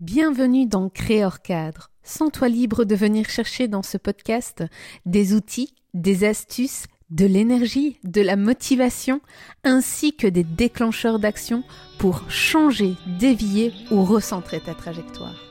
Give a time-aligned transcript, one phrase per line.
[0.00, 1.90] Bienvenue dans Créor Cadre.
[2.02, 4.62] Sens-toi libre de venir chercher dans ce podcast
[5.06, 9.22] des outils, des astuces, de l'énergie, de la motivation,
[9.64, 11.64] ainsi que des déclencheurs d'action
[11.96, 15.45] pour changer, dévier ou recentrer ta trajectoire.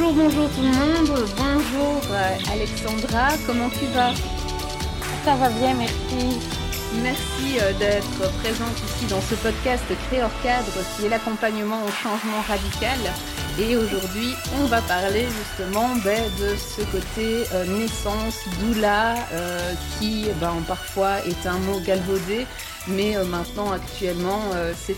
[0.00, 1.28] Bonjour, bonjour tout le monde.
[1.36, 4.14] Bonjour euh, Alexandra, comment tu vas?
[5.24, 6.40] Ça va bien, merci.
[7.02, 12.40] Merci euh, d'être présente ici dans ce podcast Créor Cadre qui est l'accompagnement au changement
[12.48, 12.98] radical.
[13.58, 19.16] Et aujourd'hui, on va parler justement ben, de ce côté euh, naissance, doula,
[19.98, 22.46] qui ben, parfois est un mot galvaudé,
[22.88, 24.96] mais euh, maintenant, actuellement, euh, c'est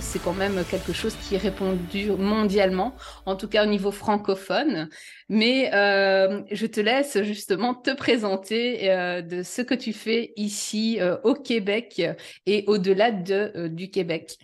[0.00, 2.94] c'est quand même quelque chose qui est répandu mondialement,
[3.26, 4.88] en tout cas au niveau francophone.
[5.28, 8.88] Mais euh, je te laisse justement te présenter
[9.22, 12.02] de ce que tu fais ici au Québec
[12.46, 14.38] et au-delà de, du Québec.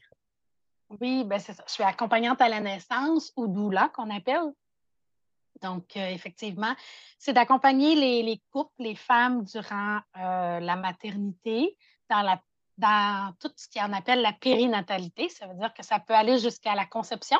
[1.00, 1.64] Oui, ben c'est ça.
[1.66, 4.52] Je suis accompagnante à la naissance ou doula qu'on appelle.
[5.62, 6.74] Donc, effectivement,
[7.18, 11.76] c'est d'accompagner les, couples, les femmes durant la maternité,
[12.08, 12.40] dans la
[12.80, 15.28] dans tout ce qu'on appelle la périnatalité.
[15.28, 17.38] Ça veut dire que ça peut aller jusqu'à la conception,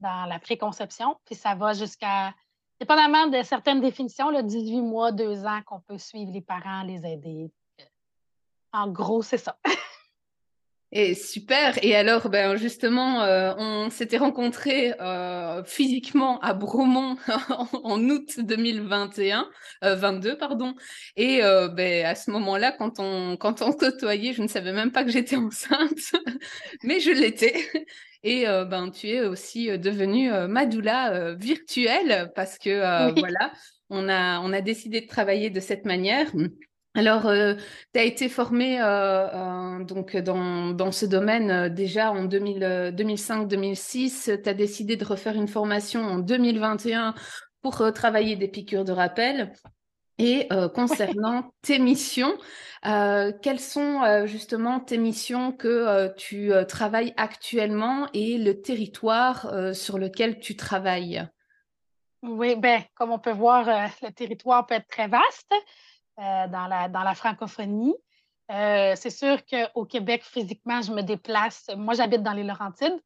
[0.00, 2.34] dans la préconception, puis ça va jusqu'à,
[2.78, 7.04] dépendamment de certaines définitions, le 18 mois, 2 ans qu'on peut suivre les parents, les
[7.06, 7.50] aider.
[8.72, 9.58] En gros, c'est ça.
[10.90, 11.78] Et super.
[11.84, 17.16] Et alors, ben justement, euh, on s'était rencontrés euh, physiquement à Bromont
[17.84, 19.50] en août 2021,
[19.82, 20.74] 22 euh, pardon.
[21.16, 21.40] Et
[21.74, 25.10] ben à ce moment-là, quand on quand on côtoyait, je ne savais même pas que
[25.10, 26.14] j'étais enceinte,
[26.82, 27.54] mais je l'étais.
[28.24, 33.52] Et ben tu es aussi devenue Madoula virtuelle parce que voilà,
[33.90, 36.32] on a on a décidé de travailler de cette manière.
[36.98, 37.54] Alors, euh,
[37.94, 44.42] tu as été formé euh, euh, donc dans, dans, ce domaine déjà en 2005-2006.
[44.42, 47.14] Tu as décidé de refaire une formation en 2021
[47.62, 49.52] pour travailler des piqûres de rappel.
[50.18, 52.36] Et concernant tes missions,
[52.82, 60.56] quelles sont justement tes missions que tu travailles actuellement et le territoire sur lequel tu
[60.56, 61.24] travailles?
[62.24, 63.66] Oui, ben, comme on peut voir,
[64.02, 65.54] le territoire peut être très vaste.
[66.18, 67.94] Euh, dans, la, francophonie.
[68.50, 71.70] Euh, c'est sûr qu'au Québec, physiquement, je me déplace.
[71.76, 73.00] Moi, j'habite dans les Laurentides.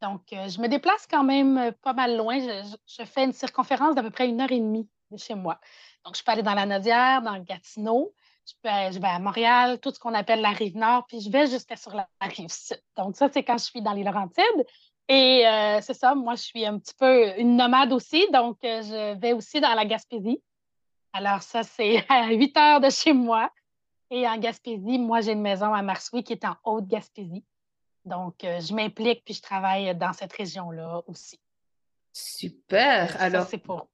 [0.00, 2.38] Donc, euh, je me déplace quand même pas mal loin.
[2.38, 5.60] Je, fais une circonférence d'à peu près une heure et demie de chez moi.
[6.06, 8.14] Donc, je peux aller dans la Nodière, dans le Gatineau.
[8.46, 11.48] Je, peux, vais à Montréal, tout ce qu'on appelle la rive nord, puis je vais
[11.48, 12.80] jusqu'à sur la, rive sud.
[12.96, 14.66] Donc, ça, c'est quand je suis dans les Laurentides.
[15.10, 15.42] Et
[15.82, 18.26] c'est ça, moi, je suis un petit peu une nomade aussi.
[18.32, 20.40] Donc, je vais aussi dans la Gaspésie.
[21.18, 23.50] Alors, ça, c'est à 8 heures de chez moi.
[24.08, 27.44] Et en Gaspésie, moi, j'ai une maison à Marsouis qui est en Haute-Gaspésie.
[28.04, 31.40] Donc, euh, je m'implique puis je travaille dans cette région-là aussi.
[32.12, 33.20] Super.
[33.20, 33.88] Alors, c'est pour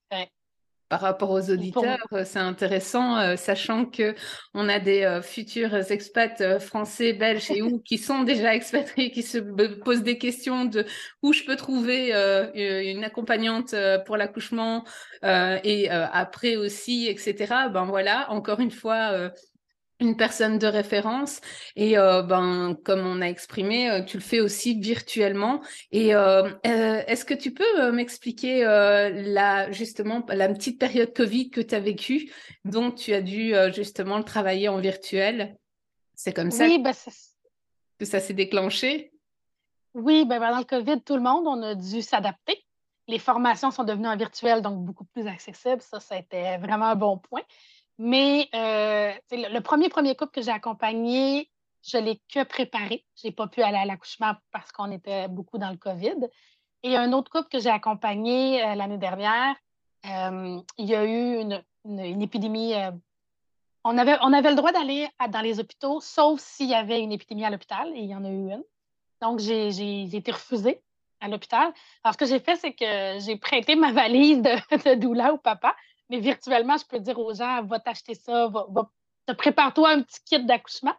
[0.94, 4.15] par rapport aux auditeurs, euh, c'est intéressant, euh, sachant que
[4.55, 9.25] on a des euh, futurs expats français, belges et où qui sont déjà expatriés, qui
[9.25, 10.87] se posent des questions de
[11.21, 12.12] où je peux trouver
[12.55, 13.75] une accompagnante
[14.06, 14.84] pour l'accouchement
[15.25, 17.69] et après aussi, etc.
[17.72, 19.32] Ben voilà, encore une fois
[20.05, 21.41] une personne de référence
[21.77, 25.61] et euh, ben comme on a exprimé euh, tu le fais aussi virtuellement
[25.91, 31.75] et euh, est-ce que tu peux m'expliquer la justement la petite période Covid que tu
[31.75, 32.31] as vécue
[32.65, 35.57] dont tu as dû justement le travailler en virtuel?
[36.15, 36.93] C'est comme ça oui, ben,
[37.99, 39.13] que ça s'est déclenché?
[39.95, 42.65] Oui ben pendant le Covid tout le monde on a dû s'adapter.
[43.07, 45.83] Les formations sont devenues en virtuel donc beaucoup plus accessibles.
[45.83, 47.43] Ça ça a été vraiment un bon point
[47.99, 51.50] mais euh, le, premier premier couple que j'ai accompagné,
[51.82, 53.05] je l'ai que préparé.
[53.17, 56.29] Je n'ai pas pu aller à l'accouchement parce qu'on était beaucoup dans le COVID.
[56.82, 59.55] Et un autre couple que j'ai accompagné euh, l'année dernière,
[60.06, 61.62] euh, il y a eu une,
[62.23, 62.75] épidémie.
[63.85, 67.12] on, avait, on avait le droit d'aller dans les hôpitaux, sauf s'il y avait une
[67.12, 68.64] épidémie à l'hôpital, et il y en a eu une.
[69.23, 70.82] Donc, j'ai été refusée
[71.20, 71.73] à l'hôpital.
[72.02, 74.50] Alors, ce que j'ai fait, c'est que j'ai prêté ma valise de,
[74.90, 75.75] de doula au papa
[76.14, 80.44] mais virtuellement, je peux dire aux gens, va t'acheter ça, va, prépare-toi un petit kit
[80.44, 80.94] d'accouchement.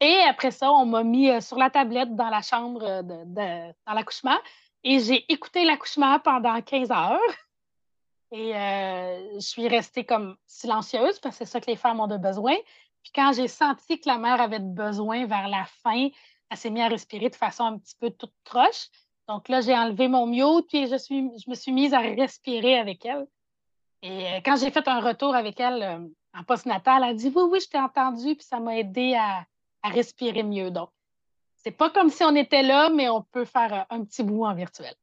[0.00, 3.72] Et après ça, on m'a mis euh, sur la tablette dans la chambre euh, de,
[3.86, 4.36] dans l'accouchement
[4.82, 7.20] et j'ai écouté l'accouchement pendant 15 heures.
[8.32, 12.16] Et je suis restée comme silencieuse parce que c'est ça que les femmes ont de
[12.16, 12.56] besoin.
[13.04, 16.08] Puis quand j'ai senti que la mère avait besoin vers la fin,
[16.50, 18.88] elle s'est mise à respirer de façon un petit peu toute croche.
[19.28, 22.78] Donc là, j'ai enlevé mon mute, puis je, suis, je me suis mise à respirer
[22.78, 23.26] avec elle.
[24.04, 27.32] Et euh, quand j'ai fait un retour avec elle euh, en post-natal, elle a dit
[27.34, 29.46] Oui, oui, je t'ai entendu, puis ça m'a aidé à,
[29.82, 30.70] respirer mieux.
[30.70, 30.90] Donc,
[31.56, 34.44] c'est pas comme si on était là, mais on peut faire euh, un petit bout
[34.44, 34.94] en virtuel.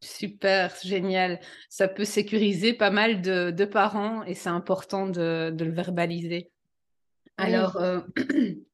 [0.00, 1.40] Super, génial.
[1.70, 6.50] Ça peut sécuriser pas mal de, parents et c'est important de, le verbaliser.
[7.38, 7.78] Alors,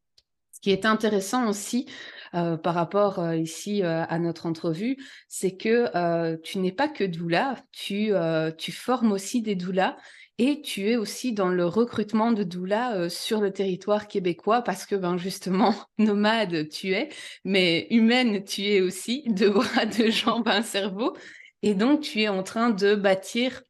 [0.58, 1.87] ce qui est intéressant aussi,
[2.34, 4.96] euh, par rapport euh, ici euh, à notre entrevue,
[5.28, 8.10] c'est que tu n'es pas que doula, tu,
[8.56, 9.96] tu formes aussi des doulas
[10.38, 14.96] et tu es aussi dans le recrutement de doula sur le territoire québécois parce que
[14.96, 17.08] ben justement nomade tu es,
[17.44, 21.16] mais humaine tu es aussi, deux bras, deux jambes, un cerveau,
[21.62, 23.62] et donc tu es en train de bâtir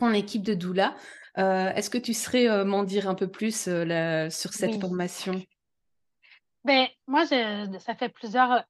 [0.00, 0.96] ton équipe de doula.
[1.36, 3.68] Est-ce que tu serais m'en dire un peu plus
[4.30, 5.40] sur cette formation?
[6.64, 8.64] Ben, moi, ça fait plusieurs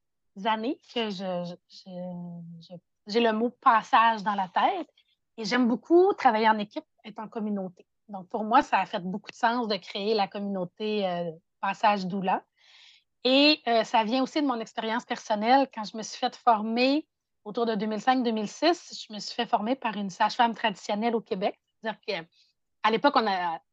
[0.44, 1.08] années que
[3.06, 4.88] j'ai le mot passage dans la tête
[5.37, 7.87] et j'aime beaucoup travailler en équipe, être en communauté.
[8.08, 11.31] Donc, pour moi, ça a fait beaucoup de sens de créer la communauté euh,
[11.61, 12.43] Passage Doula.
[13.25, 15.69] Et euh, ça vient aussi de mon expérience personnelle.
[15.75, 17.06] Quand je me suis fait former
[17.44, 21.58] autour de 2005-2006, je me suis fait former par une sage-femme traditionnelle au Québec.
[21.81, 22.25] C'est-à-dire
[22.82, 23.16] qu'à l'époque,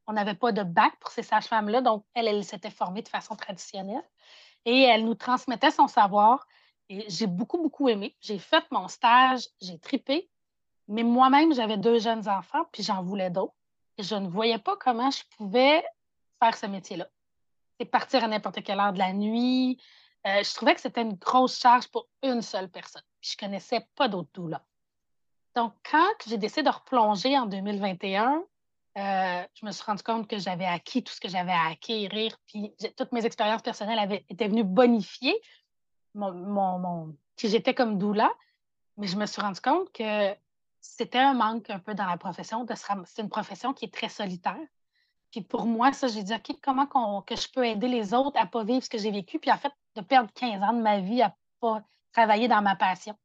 [0.07, 3.35] on n'avait pas de bac pour ces sages-femmes-là, donc elle, elle s'était formée de façon
[3.35, 4.03] traditionnelle
[4.65, 6.47] et elle nous transmettait son savoir.
[6.89, 8.15] Et j'ai beaucoup, beaucoup aimé.
[8.21, 10.29] J'ai fait mon stage, j'ai tripé,
[10.87, 13.55] mais moi-même, j'avais deux jeunes enfants, puis j'en voulais d'autres.
[13.97, 15.83] Je ne voyais pas comment je pouvais
[16.39, 17.07] faire ce métier-là.
[17.79, 19.81] C'est partir à n'importe quelle heure de la nuit.
[20.27, 23.03] Euh, je trouvais que c'était une grosse charge pour une seule personne.
[23.21, 24.63] Je ne connaissais pas d'autres là.
[25.55, 28.43] Donc, quand j'ai décidé de replonger en 2021,
[28.97, 32.37] euh, je me suis rendu compte que j'avais acquis tout ce que j'avais à acquérir,
[32.47, 35.35] puis toutes mes expériences personnelles avaient, étaient venues bonifier
[36.15, 38.31] mon, mon, j'étais comme doula,
[38.97, 40.33] mais je me suis rendu compte que
[40.81, 42.65] c'était un manque un peu dans la profession.
[43.05, 44.55] C'est une profession qui est très solitaire.
[45.31, 46.87] Puis pour moi, ça, j'ai dit, OK, comment
[47.21, 49.51] que je peux aider les autres à ne pas vivre ce que j'ai vécu, puis
[49.51, 51.81] en fait, de perdre 15 ans de ma vie à ne pas
[52.13, 53.15] travailler dans ma passion.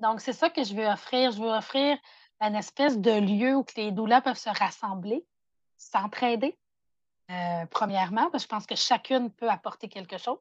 [0.00, 1.30] Donc, c'est ça que je veux offrir.
[1.32, 1.98] Je veux offrir
[2.40, 5.24] une espèce de lieu où les doulas peuvent se rassembler,
[5.76, 6.56] s'entraider,
[7.30, 10.38] euh, premièrement, parce que je pense que chacune peut apporter quelque chose.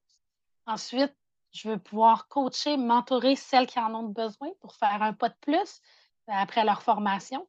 [0.65, 1.13] Ensuite,
[1.51, 5.35] je veux pouvoir coacher, mentorer celles qui en ont besoin pour faire un pas de
[5.41, 5.81] plus
[6.29, 7.47] euh, après leur formation.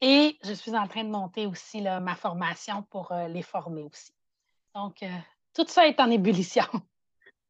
[0.00, 4.12] Et je suis en train de monter aussi ma formation pour euh, les former aussi.
[4.74, 5.04] Donc,
[5.52, 6.64] tout ça est en ébullition.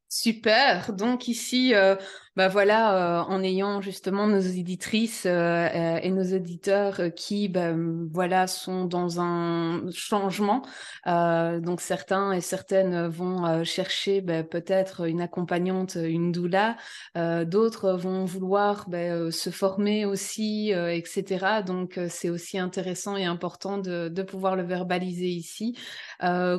[0.09, 0.91] Super.
[0.93, 1.95] Donc ici, euh,
[2.35, 7.73] bah voilà, euh, en ayant justement nos éditrices euh, et nos auditeurs qui, bah,
[8.11, 10.61] voilà, sont dans un changement.
[11.05, 16.77] donc certains et certaines vont chercher bah, peut-être une accompagnante, une doula.
[17.15, 18.85] D'autres vont vouloir
[19.31, 21.63] se former aussi, etc.
[21.65, 25.77] Donc c'est aussi intéressant et important de, de pouvoir le verbaliser ici.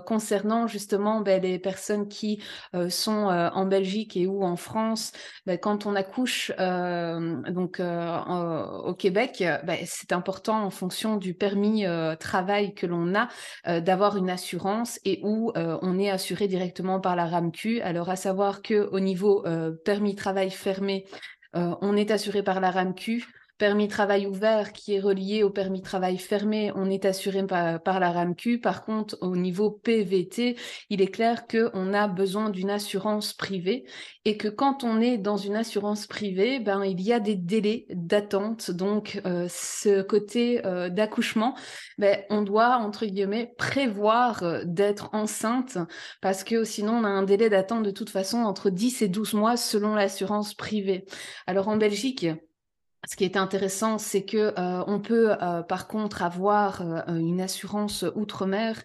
[0.07, 2.43] concernant justement les personnes qui
[2.89, 5.13] sont euh, en Belgique et ou en France,
[5.71, 11.85] quand on accouche euh, donc euh, au Québec, ben, c'est important en fonction du permis
[12.19, 13.29] travail que l'on a
[13.81, 17.83] d'avoir une assurance et où on est assuré directement par la RAMQ.
[17.83, 19.45] Alors à savoir que au niveau
[19.85, 21.05] permis travail fermé,
[21.55, 23.25] on est assuré par la RAMQ
[23.61, 28.11] permis travail ouvert qui est relié au permis travail fermé, on est assuré par, la
[28.11, 28.59] RAMQ.
[28.59, 30.57] Par contre, au niveau PVT,
[30.89, 33.85] il est clair qu'on a besoin d'une assurance privée
[34.25, 37.85] et que quand on est dans une assurance privée, ben, il y a des délais
[37.91, 38.71] d'attente.
[38.71, 41.55] Donc, euh, ce côté euh, d'accouchement,
[41.99, 45.77] ben, on doit, entre guillemets, prévoir euh, d'être enceinte
[46.23, 49.35] parce que sinon, on a un délai d'attente de toute façon entre 10 et 12
[49.35, 51.05] mois selon l'assurance privée.
[51.47, 52.27] Alors, en Belgique,
[53.09, 57.41] ce qui est intéressant, c'est que euh, on peut euh, par contre avoir euh, une
[57.41, 58.83] assurance outre-mer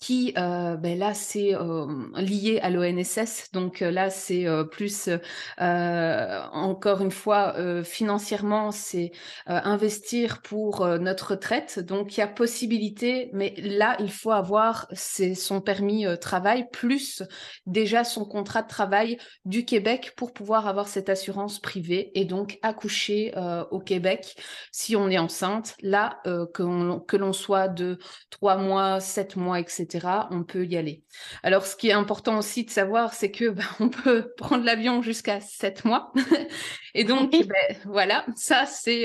[0.00, 1.86] qui, euh, ben là, c'est euh,
[2.16, 3.50] lié à l'ONSS.
[3.52, 5.10] Donc euh, là, c'est plus,
[5.58, 9.10] encore une fois, financièrement, c'est
[9.46, 11.80] investir pour notre retraite.
[11.80, 17.22] Donc il y a possibilité, mais là, il faut avoir son permis travail plus
[17.66, 22.58] déjà son contrat de travail du Québec pour pouvoir avoir cette assurance privée et donc
[22.62, 23.34] accoucher
[23.70, 24.36] au Québec
[24.72, 25.74] si on est enceinte.
[25.82, 27.98] Là, que l'on soit de
[28.30, 31.02] trois mois, sept mois, etc etc., on peut y aller.
[31.42, 35.02] Alors, ce qui est important aussi de savoir, c'est que ben, on peut prendre l'avion
[35.02, 36.12] jusqu'à sept mois.
[36.94, 39.04] Et donc, ben, voilà, ça, c'est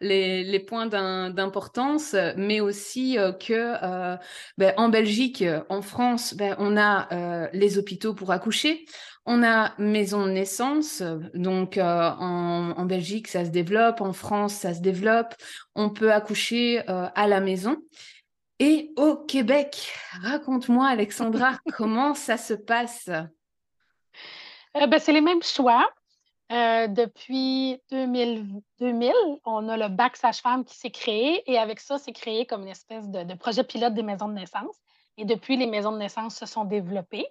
[0.00, 4.16] les, les, points d'importance, mais aussi que
[4.58, 8.84] ben, en Belgique, en France, on a les hôpitaux pour accoucher.
[9.26, 11.02] On a maison de naissance,
[11.32, 15.34] donc euh, en, Belgique ça se développe, en France ça se développe.
[15.74, 17.78] On peut accoucher euh, à la maison.
[18.58, 19.92] Et au Québec,
[20.22, 23.08] raconte-moi Alexandra, comment ça se passe?
[23.08, 25.88] Euh, ben, C'est les mêmes choix.
[26.50, 29.12] depuis 2000, 2000,
[29.44, 32.68] on a le bac sage-femme qui s'est créé et avec ça, c'est créé comme une
[32.68, 34.76] espèce de, de projet pilote des maisons de naissance.
[35.16, 37.26] Et depuis, les maisons de naissance se sont développées.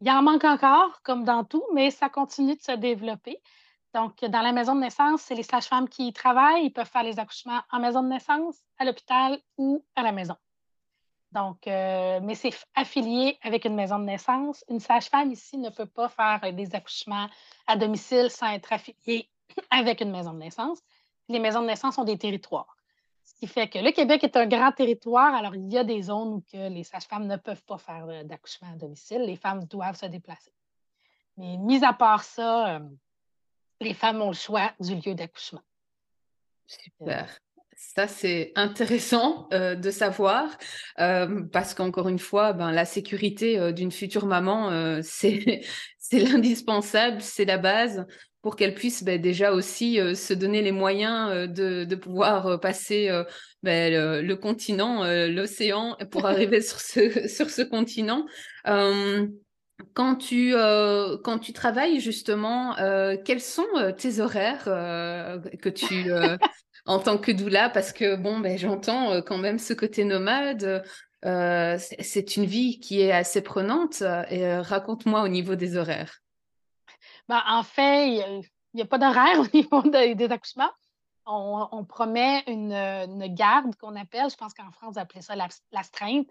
[0.00, 3.40] Il en manque encore, comme dans tout, mais ça continue de se développer.
[3.94, 6.66] Donc, dans la maison de naissance, c'est les sages-femmes qui y travaillent.
[6.66, 10.36] Ils peuvent faire les accouchements en maison de naissance, à l'hôpital ou à la maison.
[11.36, 14.64] Donc, euh, mais c'est affilié avec une maison de naissance.
[14.70, 17.28] Une sage-femme ici ne peut pas faire des accouchements
[17.66, 19.28] à domicile sans être affiliée
[19.70, 20.78] avec une maison de naissance.
[21.28, 22.74] Les maisons de naissance ont des territoires.
[23.26, 26.00] Ce qui fait que le Québec est un grand territoire, alors il y a des
[26.00, 29.20] zones où les sages-femmes ne peuvent pas faire d'accouchement à domicile.
[29.20, 30.52] Les femmes doivent se déplacer.
[31.36, 32.88] Mais mis à part ça, euh,
[33.82, 35.62] les femmes ont le choix du lieu d'accouchement.
[36.66, 37.38] Super.
[37.76, 40.56] Ça, c'est intéressant euh, de savoir
[40.98, 45.60] euh, parce qu'encore une fois, ben, la sécurité d'une future maman, c'est
[46.12, 48.06] l'indispensable, c'est la base
[48.46, 52.46] pour qu'elle puisse ben, déjà aussi euh, se donner les moyens euh, de, de, pouvoir
[52.46, 53.10] euh, passer
[53.64, 53.92] ben,
[54.22, 58.24] le, continent, l'océan, pour arriver sur ce, sur ce continent.
[59.94, 62.76] quand tu, quand tu travailles justement,
[63.24, 63.66] quels sont
[63.98, 64.66] tes horaires
[65.60, 66.08] que tu
[66.86, 70.84] en tant que doula Parce que bon, ben, j'entends quand même ce côté nomade.
[71.22, 74.02] c'est une vie qui est assez prenante.
[74.30, 76.20] Et raconte-moi au niveau des horaires.
[77.28, 78.42] Ben, en fait, il
[78.74, 80.70] n'y a, pas d'horaire au niveau des accouchements.
[81.28, 85.34] On, promet une, garde qu'on appelle, je pense qu'en France, vous appelez ça
[85.72, 86.28] l'astreinte,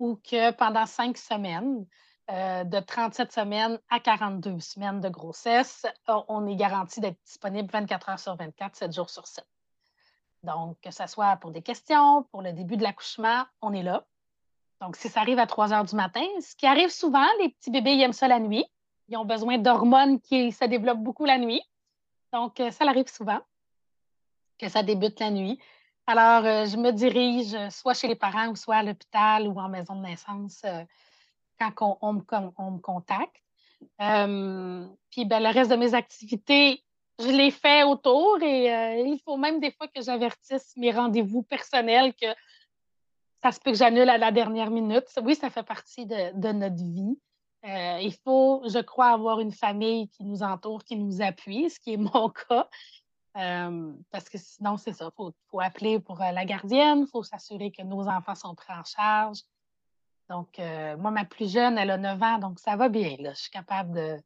[0.00, 1.86] où que pendant cinq semaines,
[2.30, 8.08] euh, de 37 semaines à 42 semaines de grossesse, on est garanti d'être disponible 24
[8.08, 9.44] heures sur 24, 7 jours sur 7.
[10.42, 14.04] Donc, que ce soit pour des questions, pour le début de l'accouchement, on est là.
[14.80, 17.70] Donc, si ça arrive à 3 heures du matin, ce qui arrive souvent, les petits
[17.70, 18.64] bébés ils aiment ça la nuit.
[19.08, 21.62] Ils ont besoin d'hormones qui se développent beaucoup la nuit.
[22.32, 23.38] Donc, euh, ça arrive souvent
[24.58, 25.60] que ça débute la nuit.
[26.06, 29.68] Alors, euh, je me dirige soit chez les parents ou soit à l'hôpital ou en
[29.68, 30.82] maison de naissance euh,
[31.60, 33.36] quand on, me, contacte.
[35.10, 36.82] puis ben, le reste de mes activités,
[37.22, 42.14] je les fais autour et il faut même des fois que j'avertisse mes rendez-vous personnels
[42.14, 42.26] que
[43.42, 45.06] ça se peut que j'annule à la dernière minute.
[45.22, 47.16] Oui, ça fait partie de notre vie.
[47.64, 51.78] Euh, il faut, je crois, avoir une famille qui nous entoure, qui nous appuie, ce
[51.78, 52.68] qui est mon cas.
[53.36, 55.10] Euh, parce que sinon, c'est ça.
[55.18, 58.72] Il faut, appeler pour euh, la gardienne, il faut s'assurer que nos enfants sont pris
[58.72, 59.40] en charge.
[60.28, 60.58] Donc,
[60.98, 63.16] moi, ma plus jeune, elle a 9 ans, donc ça va bien.
[63.18, 64.22] Je suis capable de,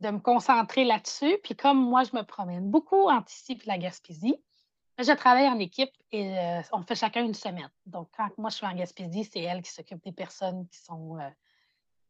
[0.00, 1.38] de me concentrer là-dessus.
[1.42, 4.36] Puis comme moi, je me promène beaucoup anticipe la Gaspésie,
[4.98, 6.34] je travaille en équipe et
[6.72, 7.70] on fait chacun une semaine.
[7.86, 11.18] Donc, quand moi, je suis en Gaspésie, c'est elle qui s'occupe des personnes qui sont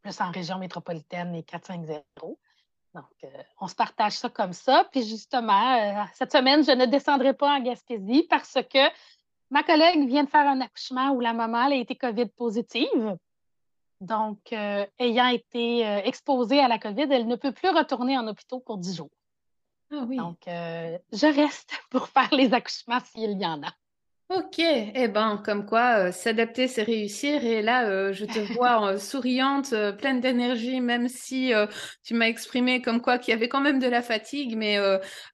[0.01, 2.39] plus en région métropolitaine et 450.
[2.95, 3.29] Donc, euh,
[3.61, 4.89] on se partage ça comme ça.
[4.91, 8.89] Puis justement, euh, cette semaine, je ne descendrai pas en Gaspésie parce que
[9.51, 13.17] ma collègue vient de faire un accouchement où la maman a été COVID positive.
[14.01, 18.61] Donc, euh, ayant été exposée à la COVID, elle ne peut plus retourner en hôpital
[18.65, 19.11] pour 10 jours.
[19.91, 20.17] Ah oui.
[20.17, 23.73] Donc, je reste pour faire les accouchements s'il y en a.
[24.31, 27.43] Ok, eh ben, comme quoi, euh, s'adapter, c'est réussir.
[27.47, 31.53] Et là, euh, je te vois euh, souriante, pleine d'énergie, même si
[32.05, 34.77] tu m'as exprimé comme quoi qu'il y avait quand même de la fatigue, mais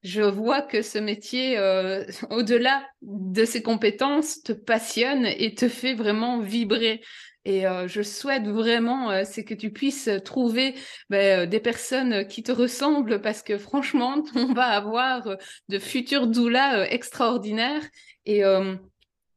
[0.03, 1.59] je vois que ce métier,
[2.29, 7.01] au-delà de ses compétences, te passionne et te fait vraiment vibrer.
[7.45, 10.73] Et je souhaite vraiment, c'est que tu puisses trouver
[11.11, 15.37] ben, des personnes qui te ressemblent parce que franchement, on va avoir
[15.69, 17.83] de futurs doulas extraordinaires.
[18.25, 18.75] Et euh,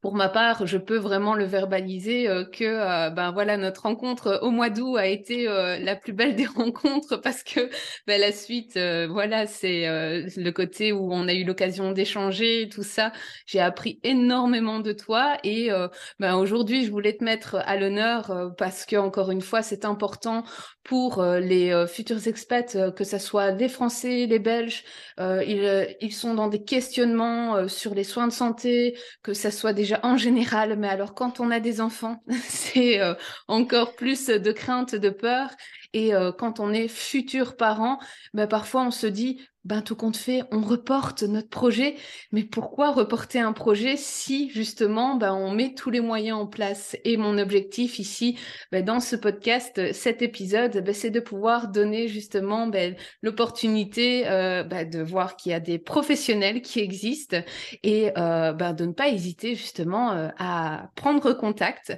[0.00, 4.38] pour ma part, je peux vraiment le verbaliser euh, que euh, ben voilà notre rencontre
[4.42, 7.70] au mois d'août a été la plus belle des rencontres parce que
[8.06, 8.78] ben, la suite
[9.08, 13.12] voilà c'est le côté où on a eu l'occasion d'échanger tout ça
[13.46, 15.70] j'ai appris énormément de toi et
[16.18, 20.44] ben aujourd'hui je voulais te mettre à l'honneur parce que encore une fois c'est important
[20.88, 24.84] pour euh, les euh, futurs expats, euh, que ce soit des Français, les Belges.
[25.18, 29.84] ils, ils, sont dans des questionnements sur les soins de santé, que ce soit des
[30.02, 33.00] en général, mais alors quand on a des enfants, c'est
[33.48, 35.50] encore plus de crainte, de peur.
[35.94, 37.98] Et quand on est futur parent,
[38.34, 41.96] ben, parfois on se dit, ben, tout compte fait, on reporte notre projet.
[42.32, 46.96] Mais pourquoi reporter un projet si justement ben, on met tous les moyens en place?
[47.04, 48.38] Et mon objectif ici,
[48.72, 54.62] ben, dans ce podcast, cet épisode, ben, c'est de pouvoir donner justement ben, l'opportunité euh,
[54.64, 57.42] ben, de voir qu'il y a des professionnels qui existent
[57.82, 61.92] et euh, ben, de ne pas hésiter justement euh, à prendre contact.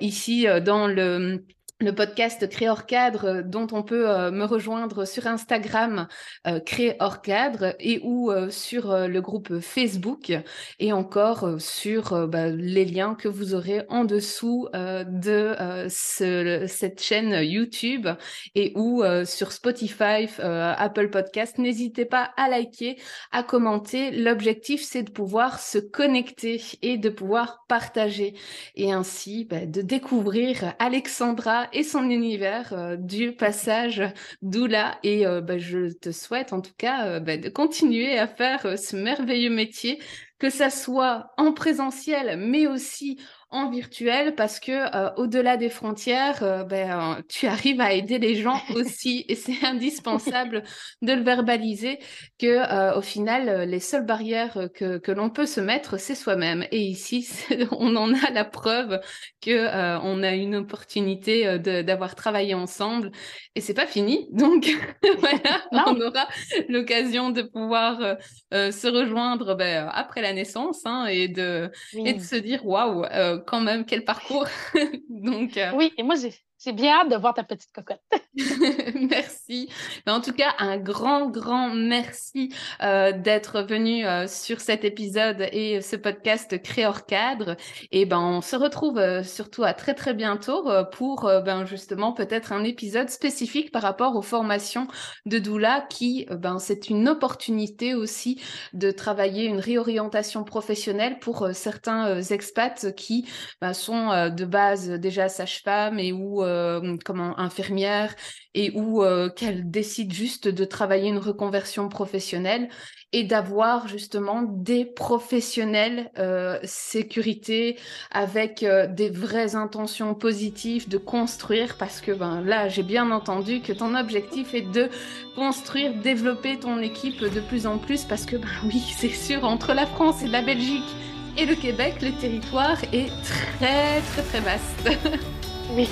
[0.00, 1.42] ici, dans le
[1.82, 6.06] le podcast Créer hors cadre euh, dont on peut euh, me rejoindre sur Instagram
[6.46, 10.32] euh, Créer hors cadre et ou sur le groupe Facebook
[10.78, 15.54] et encore sur bah, les liens que vous aurez en dessous de
[15.88, 18.08] cette chaîne YouTube
[18.54, 21.58] et ou sur Spotify, Apple Podcast.
[21.58, 22.96] N'hésitez pas à liker,
[23.30, 24.10] à commenter.
[24.10, 28.34] L'objectif c'est de pouvoir se connecter et de pouvoir partager
[28.74, 34.02] et ainsi bah, de découvrir Alexandra et son univers euh, du passage
[34.42, 34.98] d'Oula.
[35.02, 38.78] Et euh, bah, je te souhaite en tout cas euh, bah, de continuer à faire
[38.78, 40.00] ce merveilleux métier,
[40.38, 43.18] que ça soit en présentiel, mais aussi
[43.52, 48.18] en virtuel parce que euh, au-delà des frontières, euh, ben, euh, tu arrives à aider
[48.18, 49.24] les gens aussi.
[49.28, 50.64] Et c'est indispensable
[51.02, 51.98] de le verbaliser
[52.38, 56.64] que au final les seules barrières que, que l'on peut se mettre c'est soi-même.
[56.72, 57.28] Et ici
[57.70, 59.00] on en a la preuve
[59.40, 59.68] que
[60.02, 63.12] on a une opportunité d'avoir travaillé ensemble.
[63.54, 64.28] Et c'est pas fini.
[64.32, 64.70] Donc
[65.18, 66.26] voilà on aura
[66.68, 68.16] l'occasion de pouvoir
[68.50, 71.70] se rejoindre ben, après la naissance hein, et de
[72.04, 73.04] et de se dire waouh
[73.46, 74.46] quand même, quel parcours.
[75.08, 76.32] Donc, euh, Oui, et moi, j'ai
[76.64, 78.00] j'ai bien de voir ta petite cocotte.
[78.94, 79.68] merci.
[80.06, 85.80] En tout cas, un grand, grand merci euh, d'être venu euh, sur cet épisode et
[85.80, 87.56] ce podcast Créor Cadre.
[87.90, 92.52] Et ben, on se retrouve euh, surtout à très, très bientôt pour ben, justement peut-être
[92.52, 94.86] un épisode spécifique par rapport aux formations
[95.26, 98.40] de Doula qui, ben, c'est une opportunité aussi
[98.72, 103.28] de travailler une réorientation professionnelle pour certains expats qui
[103.60, 108.14] ben, sont de base déjà sage-femme et ou euh, comment infirmière
[108.54, 112.68] et où euh, qu'elle décide juste de travailler une reconversion professionnelle
[113.12, 117.78] et d'avoir justement des professionnels euh, sécurité
[118.10, 123.72] avec des vraies intentions positives de construire parce que ben là j'ai bien entendu que
[123.72, 124.88] ton objectif est de
[125.34, 129.72] construire développer ton équipe de plus en plus parce que ben oui c'est sûr entre
[129.74, 130.94] la France et la Belgique
[131.36, 134.90] et le Québec le territoire est très très très vaste.
[135.74, 135.88] Oui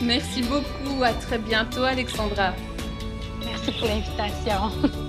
[0.00, 1.02] Merci beaucoup.
[1.02, 2.54] À très bientôt, Alexandra.
[3.44, 4.70] Merci pour l'invitation.